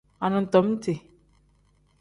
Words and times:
Anidomiti. 0.27 0.93